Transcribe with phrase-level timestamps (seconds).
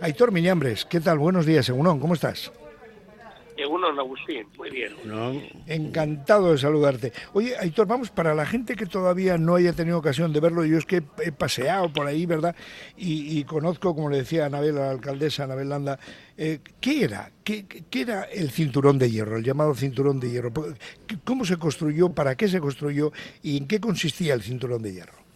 [0.00, 1.18] Aitor Miñambres, ¿qué tal?
[1.18, 2.52] Buenos días, Egunon, ¿cómo estás?
[3.56, 4.94] Egunon, Agustín, muy bien.
[5.66, 7.12] Encantado de saludarte.
[7.32, 10.78] Oye, Aitor, vamos, para la gente que todavía no haya tenido ocasión de verlo, yo
[10.78, 12.54] es que he paseado por ahí, ¿verdad?
[12.96, 15.98] Y, conozco, como le decía Anabel, la alcaldesa Anabel Landa,
[16.36, 17.32] eh, ¿qué era?
[17.42, 20.52] ¿Qué, ¿Qué era el cinturón de hierro, el llamado cinturón de hierro?
[21.24, 22.10] ¿Cómo se construyó?
[22.10, 23.10] ¿Para qué se construyó?
[23.42, 25.27] ¿Y en qué consistía el cinturón de hierro?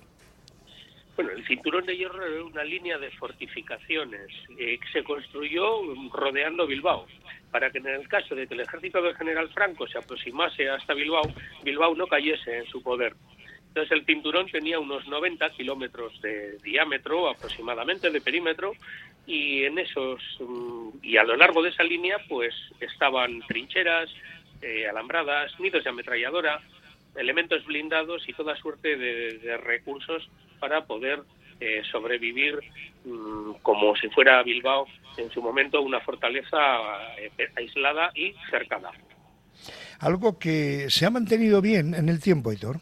[1.23, 4.27] Bueno, el cinturón de hierro era una línea de fortificaciones
[4.59, 5.81] eh, que se construyó
[6.13, 7.07] rodeando Bilbao,
[7.53, 10.95] para que en el caso de que el ejército del general Franco se aproximase hasta
[10.95, 11.23] Bilbao,
[11.63, 13.15] Bilbao no cayese en su poder.
[13.69, 18.73] Entonces el cinturón tenía unos 90 kilómetros de diámetro aproximadamente, de perímetro,
[19.25, 24.11] y en esos mm, y a lo largo de esa línea pues estaban trincheras,
[24.61, 26.61] eh, alambradas, nidos de ametralladora,
[27.15, 30.29] elementos blindados y toda suerte de recursos
[30.63, 31.25] para poder
[31.59, 32.61] eh, sobrevivir
[33.05, 36.57] mm, como si fuera Bilbao en su momento una fortaleza
[37.19, 38.91] eh, aislada y cercana.
[39.99, 42.77] Algo que se ha mantenido bien en el tiempo, Hitor.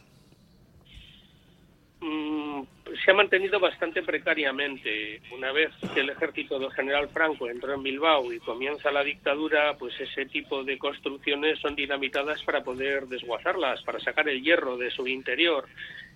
[2.01, 2.61] Mm,
[3.03, 5.21] se ha mantenido bastante precariamente.
[5.35, 9.75] Una vez que el ejército del general Franco entró en Bilbao y comienza la dictadura,
[9.77, 14.91] pues ese tipo de construcciones son dinamitadas para poder desguazarlas, para sacar el hierro de
[14.91, 15.65] su interior.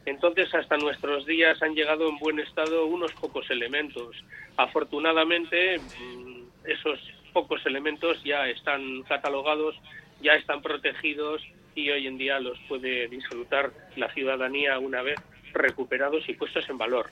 [0.05, 4.15] Entonces, hasta nuestros días han llegado en buen estado unos pocos elementos.
[4.55, 6.99] Afortunadamente, mm, esos
[7.33, 9.75] pocos elementos ya están catalogados,
[10.21, 11.41] ya están protegidos
[11.73, 15.19] y hoy en día los puede disfrutar la ciudadanía una vez
[15.53, 17.09] recuperados y puestos en valor.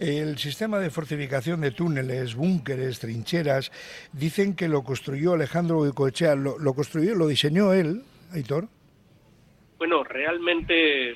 [0.00, 3.70] El sistema de fortificación de túneles, búnkeres, trincheras,
[4.12, 6.34] dicen que lo construyó Alejandro Goicoechea.
[6.34, 8.66] ¿Lo, ¿Lo construyó, lo diseñó él, Aitor?
[9.78, 11.14] Bueno, realmente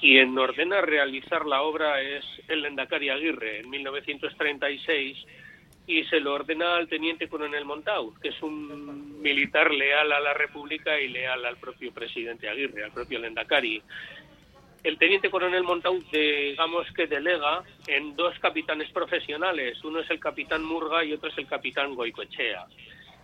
[0.00, 5.26] quien ordena realizar la obra es el Endacari Aguirre en 1936
[5.86, 10.34] y se lo ordena al teniente coronel Montaud, que es un militar leal a la
[10.34, 13.82] República y leal al propio presidente Aguirre, al propio Lendakari.
[14.84, 20.62] El teniente coronel Montaud, digamos que delega en dos capitanes profesionales, uno es el capitán
[20.62, 22.66] Murga y otro es el capitán Goicoechea.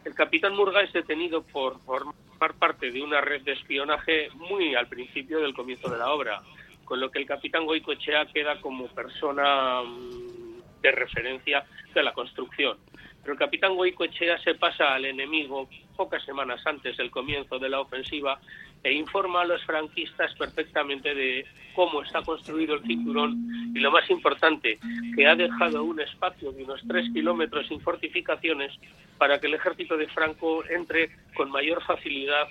[0.04, 2.14] El capitán Murga es detenido por formar
[2.58, 6.42] parte de una red de espionaje muy al principio del comienzo de la obra
[6.84, 11.64] con lo que el capitán Goicoechea queda como persona mm, de referencia
[11.94, 12.76] de la construcción.
[13.22, 17.80] Pero el capitán Goicoechea se pasa al enemigo pocas semanas antes del comienzo de la
[17.80, 18.38] ofensiva
[18.82, 24.08] e informa a los franquistas perfectamente de cómo está construido el cinturón y lo más
[24.10, 24.78] importante,
[25.16, 28.72] que ha dejado un espacio de unos tres kilómetros sin fortificaciones
[29.16, 32.46] para que el ejército de Franco entre con mayor facilidad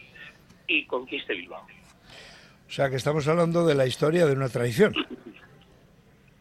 [0.68, 1.66] y conquiste Bilbao.
[2.74, 4.96] O sea que estamos hablando de la historia de una tradición.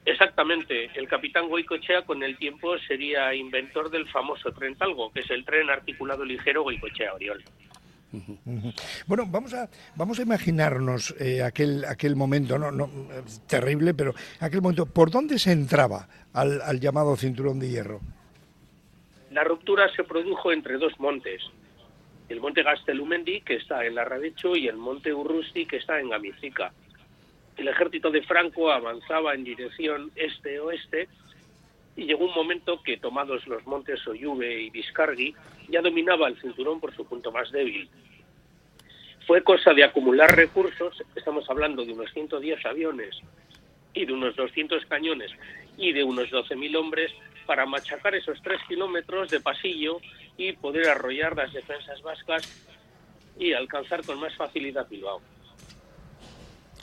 [0.07, 0.89] Exactamente.
[0.95, 5.45] El capitán Goicochea con el tiempo sería inventor del famoso tren Talgo, que es el
[5.45, 7.45] tren articulado ligero Goicochea-Oriol.
[9.07, 12.89] Bueno, vamos a vamos a imaginarnos eh, aquel aquel momento, no, no
[13.47, 14.87] terrible, pero aquel momento.
[14.87, 18.01] ¿Por dónde se entraba al, al llamado cinturón de hierro?
[19.33, 21.43] La ruptura se produjo entre dos montes,
[22.29, 26.73] el monte Gastelumendi, que está en Larradecho, y el monte Urrusti, que está en Gamizica.
[27.57, 31.09] El ejército de Franco avanzaba en dirección este-oeste
[31.97, 35.35] y llegó un momento que, tomados los montes Oyube y Vizcargi,
[35.69, 37.89] ya dominaba el cinturón por su punto más débil.
[39.27, 43.21] Fue cosa de acumular recursos, estamos hablando de unos 110 aviones
[43.95, 45.31] y de unos 200 cañones
[45.77, 47.13] y de unos 12.000 hombres
[47.47, 50.01] para machacar esos tres kilómetros de pasillo
[50.37, 52.43] y poder arrollar las defensas vascas
[53.39, 55.21] y alcanzar con más facilidad Bilbao.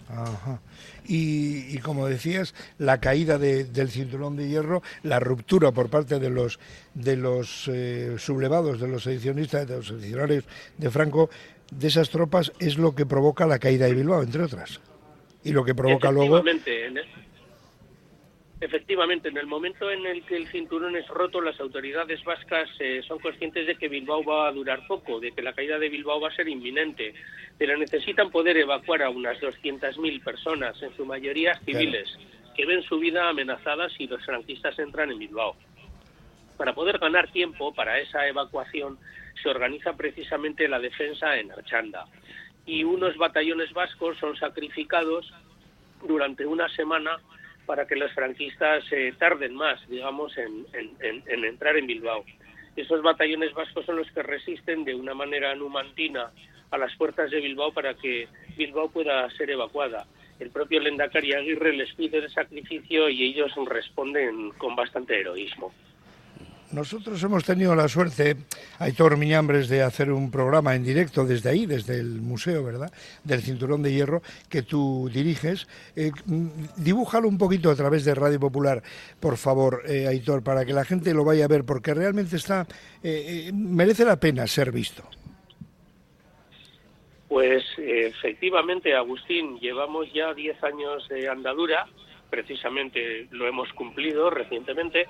[0.10, 0.60] Ajá.
[1.06, 6.60] Y, como decías, la caída del cinturón de hierro, la ruptura por parte de los
[6.94, 10.46] de los eh, sublevados, de los edicionistas, de los edicionarios
[10.78, 11.30] de Franco,
[11.72, 14.82] de esas tropas, es lo que provoca la caída de Bilbao, entre otras.
[15.44, 16.44] Y lo que provoca luego
[18.62, 23.02] Efectivamente, en el momento en el que el cinturón es roto, las autoridades vascas eh,
[23.08, 26.20] son conscientes de que Bilbao va a durar poco, de que la caída de Bilbao
[26.20, 27.14] va a ser inminente,
[27.58, 32.10] pero necesitan poder evacuar a unas 200.000 personas, en su mayoría civiles,
[32.54, 35.56] que ven su vida amenazada si los franquistas entran en Bilbao.
[36.58, 39.00] Para poder ganar tiempo para esa evacuación,
[39.42, 42.08] se organiza precisamente la defensa en Archanda.
[42.66, 45.34] Y unos batallones vascos son sacrificados
[46.06, 47.18] durante una semana
[47.70, 50.66] para que los franquistas eh, tarden más, digamos, en,
[51.44, 52.26] entrar en Bilbao.
[52.76, 56.32] Esos batallones vascos son los que resisten de una manera numantina
[56.72, 58.28] a las puertas de Bilbao para que
[58.58, 60.08] Bilbao pueda ser evacuada.
[60.40, 65.72] el propio Lendakari Aguirre les pide el sacrificio y ellos responden con bastante heroísmo.
[66.72, 68.36] Nosotros hemos tenido la suerte,
[68.78, 72.92] Aitor Miñambres, de hacer un programa en directo desde ahí, desde el museo, ¿verdad?
[73.24, 75.68] Del Cinturón de Hierro que tú diriges.
[75.96, 78.84] Eh, mm, dibújalo un poquito a través de Radio Popular,
[79.20, 82.68] por favor, eh, Aitor, para que la gente lo vaya a ver, porque realmente está
[83.02, 85.04] eh, eh, merece la pena ser visto.
[87.28, 91.88] Pues efectivamente, Agustín, llevamos ya 10 años de andadura,
[92.30, 95.08] precisamente lo hemos cumplido recientemente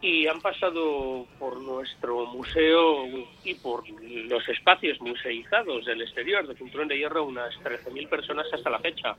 [0.00, 3.04] y han pasado por nuestro museo
[3.42, 8.70] y por los espacios museizados del exterior de Cinturón de Hierro unas 13.000 personas hasta
[8.70, 9.16] la fecha.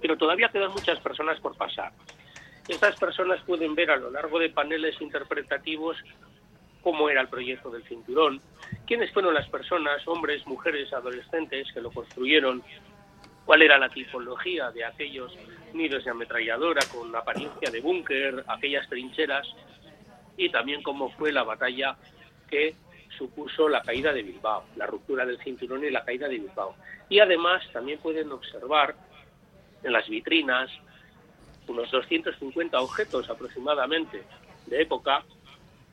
[0.00, 1.92] Pero todavía quedan muchas personas por pasar.
[2.66, 5.96] Estas personas pueden ver a lo largo de paneles interpretativos
[6.82, 8.40] cómo era el proyecto del cinturón,
[8.86, 12.62] quiénes fueron las personas, hombres, mujeres, adolescentes que lo construyeron,
[13.44, 15.36] cuál era la tipología de aquellos
[15.74, 19.46] nidos de ametralladora con apariencia de búnker, aquellas trincheras,
[20.40, 21.96] y también cómo fue la batalla
[22.48, 22.74] que
[23.18, 26.74] supuso la caída de Bilbao, la ruptura del cinturón y la caída de Bilbao.
[27.10, 28.94] Y además también pueden observar
[29.82, 30.70] en las vitrinas
[31.68, 34.22] unos 250 objetos aproximadamente
[34.66, 35.24] de época,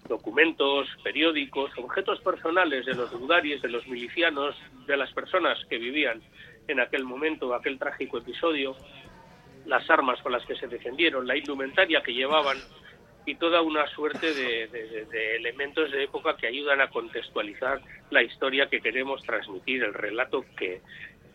[0.07, 4.55] documentos, periódicos, objetos personales de los dudaries, de los milicianos,
[4.85, 6.21] de las personas que vivían
[6.69, 8.77] en aquel momento, aquel trágico episodio,
[9.65, 12.57] las armas con las que se defendieron, la indumentaria que llevaban
[13.27, 18.79] y toda una suerte de, elementos de época que ayudan a contextualizar la historia que
[18.79, 20.81] queremos transmitir, el relato que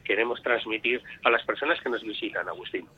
[0.03, 2.89] queremos transmitir a las personas que nos visitan, Agustín.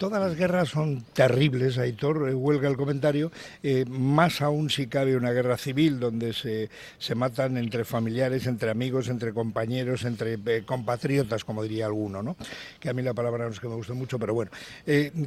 [0.00, 3.30] Todas las guerras son terribles, Aitor, eh, huelga el comentario,
[3.62, 8.70] eh, más aún si cabe una guerra civil donde se, se matan entre familiares, entre
[8.70, 12.34] amigos, entre compañeros, entre eh, compatriotas, como diría alguno, ¿no?
[12.80, 14.50] Que a mí la palabra no es que me guste mucho, pero bueno.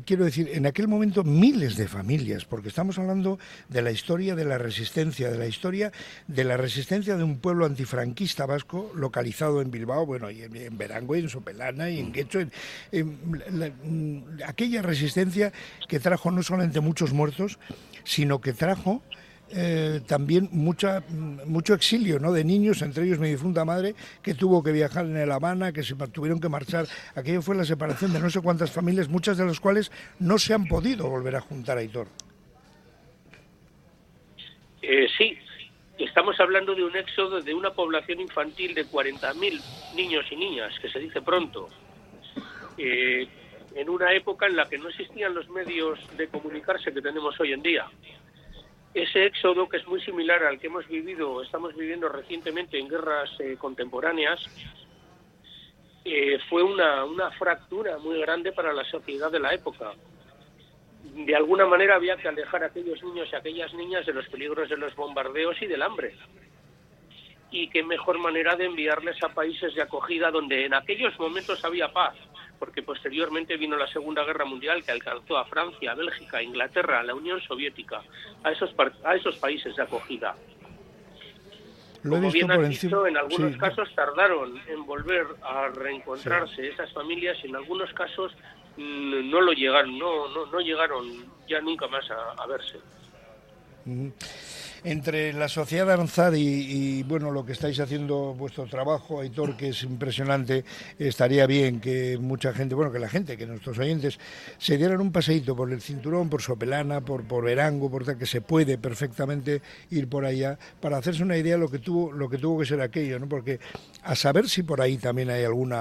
[0.06, 3.38] quiero decir, en aquel momento miles de familias, porque estamos hablando
[3.70, 5.92] de la historia de la resistencia, de la historia
[6.26, 10.76] de la resistencia de un pueblo antifranquista vasco localizado en Bilbao, bueno, y en, en
[10.80, 12.50] Verango, en Sopelana, y en Quecho, en,
[14.64, 15.52] aquella resistencia
[15.90, 17.60] que trajo no solamente muchos muertos,
[18.06, 19.04] sino que trajo
[19.52, 22.32] eh, también mucha, mucho exilio ¿no?
[22.32, 25.84] de niños, entre ellos mi difunta madre, que tuvo que viajar en La Habana, que
[25.84, 26.88] se tuvieron que marchar.
[27.14, 30.54] Aquello fue la separación de no sé cuántas familias, muchas de las cuales no se
[30.54, 32.08] han podido volver a juntar a Hitor.
[34.82, 35.38] Eh, sí,
[35.98, 39.62] estamos hablando de un éxodo de una población infantil de 40.000
[39.96, 41.68] niños y niñas, que se dice pronto.
[42.78, 43.28] Eh,
[43.76, 47.54] en una época en la que no existían los medios de comunicarse que tenemos hoy
[47.54, 47.88] en día.
[48.94, 53.32] Ese éxodo, que es muy similar al que hemos vivido, estamos viviendo recientemente en guerras
[53.40, 54.40] eh, contemporáneas,
[56.06, 59.94] eh, fue una, una fractura muy grande para la sociedad de la época.
[61.04, 64.28] De alguna manera había que alejar a aquellos niños y a aquellas niñas de los
[64.28, 66.16] peligros de los bombardeos y del hambre.
[67.50, 71.92] Y qué mejor manera de enviarles a países de acogida donde en aquellos momentos había
[71.92, 72.16] paz,
[72.64, 77.02] porque posteriormente vino la Segunda Guerra Mundial que alcanzó a Francia, a Bélgica, a Inglaterra,
[77.02, 78.02] a la Unión Soviética,
[78.42, 78.74] a esos,
[79.04, 80.34] a esos países de acogida.
[82.08, 87.48] Como bien has dicho, en algunos casos tardaron en volver a reencontrarse esas familias y
[87.48, 88.32] en algunos casos
[88.78, 91.06] mm, no lo llegaron, no, no, no llegaron
[91.50, 92.80] ya nunca más a, verse
[94.84, 99.84] entre la sociedad avanzada y, bueno lo que estáis haciendo vuestro trabajo, Aitor, que es
[99.84, 100.66] impresionante,
[101.00, 104.20] estaría bien que mucha gente, bueno, que la gente, que nuestros oyentes
[104.58, 108.26] se dieran un paseíto por el cinturón, por Sopelana, por, por Verango, por tal, que
[108.26, 109.62] se puede perfectamente
[109.92, 112.66] ir por allá para hacerse una idea de lo que tuvo, lo que tuvo que
[112.66, 113.28] ser aquello, ¿no?
[113.28, 113.60] Porque
[114.04, 115.74] a saber si por ahí también hay algún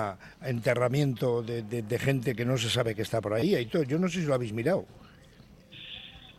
[0.43, 4.09] enterramiento de, de gente que no se sabe que está por ahí, Aitor, yo no
[4.09, 4.87] sé si lo habéis mirado.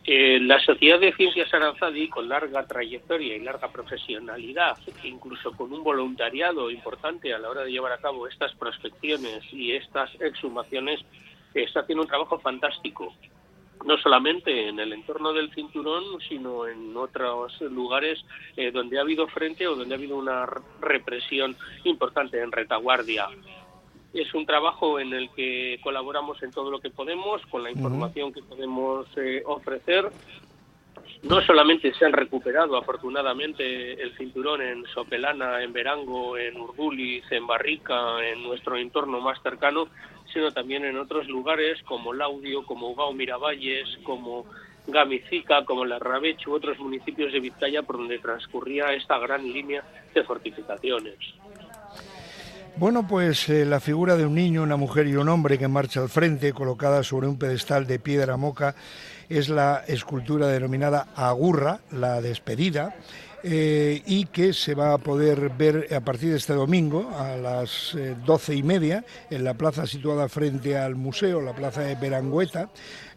[0.06, 5.82] Eh, la Sociedad de Ciencias Aranzadi, con larga trayectoria y larga profesionalidad, incluso con un
[5.82, 11.00] voluntariado importante a la hora de llevar a cabo estas prospecciones y estas exhumaciones,
[11.54, 13.14] está haciendo un trabajo fantástico,
[13.86, 18.22] no solamente en el entorno del cinturón, sino en otros lugares
[18.58, 20.44] eh, donde ha habido frente o donde ha habido una
[20.82, 23.28] represión importante en retaguardia.
[24.14, 28.32] Es un trabajo en el que colaboramos en todo lo que podemos, con la información
[28.32, 30.08] que podemos eh, ofrecer.
[31.24, 37.44] No solamente se han recuperado afortunadamente el cinturón en Sopelana, en Verango, en Urduliz, en
[37.44, 39.88] Barrica, en nuestro entorno más cercano,
[40.32, 44.46] sino también en otros lugares como Laudio, como Ugao Miravalles, como
[44.86, 49.82] Gamicica, como La Rabechu, otros municipios de Vizcaya por donde transcurría esta gran línea
[50.14, 51.18] de fortificaciones.
[52.76, 56.00] Bueno, pues eh, la figura de un niño, una mujer y un hombre que marcha
[56.00, 58.74] al frente, colocada sobre un pedestal de piedra moca,
[59.28, 62.96] es la escultura denominada Agurra, la despedida,
[63.44, 67.94] eh, y que se va a poder ver a partir de este domingo a las
[67.94, 72.70] eh, doce y media en la plaza situada frente al museo, la plaza de Berangueta,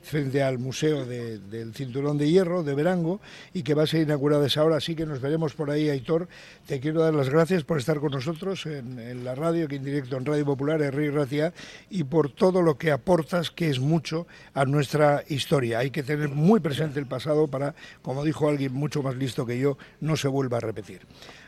[0.07, 3.19] frente al Museo del Cinturón de Hierro de Verango
[3.53, 6.27] y que va a ser inaugurada esa hora, así que nos veremos por ahí, Aitor.
[6.65, 10.17] Te quiero dar las gracias por estar con nosotros en, la radio, aquí en directo
[10.17, 11.53] en Radio Popular, en Rey Ratia,
[11.89, 15.79] y por todo lo que aportas, que es mucho, a nuestra historia.
[15.79, 19.59] Hay que tener muy presente el pasado para, como dijo alguien mucho más listo que
[19.59, 21.01] yo, no se vuelva a repetir.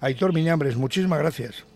[0.00, 1.71] Aitor Miñambres, muchísimas gracias.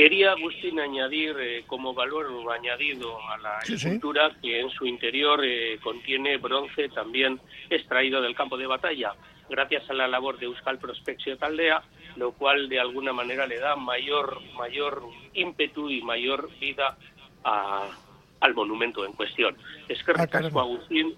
[0.00, 5.78] Quería, Agustín, añadir eh, como valor añadido a la escultura que en su interior eh,
[5.82, 7.38] contiene bronce también
[7.68, 9.12] extraído del campo de batalla,
[9.50, 11.82] gracias a la labor de Euskal Prospeccio Taldea,
[12.16, 15.02] lo cual de alguna manera le da mayor, mayor
[15.34, 16.96] ímpetu y mayor vida
[17.44, 19.54] al monumento en cuestión.
[19.86, 21.14] Es que ah, Agustín.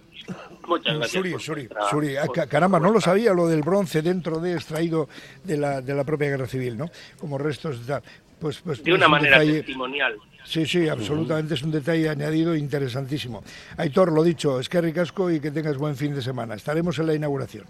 [0.66, 1.40] Muchas gracias.
[1.44, 5.08] Suri, Suri, ah, caramba, no lo sabía lo del bronce dentro de extraído
[5.44, 6.90] de la, de la propia guerra civil, ¿no?
[7.20, 8.02] Como restos de tal.
[8.42, 10.16] Pues, pues, de una manera testimonial.
[10.44, 13.44] Sí, sí, absolutamente es un detalle añadido interesantísimo.
[13.76, 16.56] Aitor, lo dicho, es que ricasco y que tengas buen fin de semana.
[16.56, 17.64] Estaremos en la inauguración.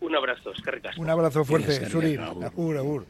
[0.00, 2.16] Un abrazo, es que Un abrazo fuerte, Suri.
[2.16, 3.06] Agur, agur.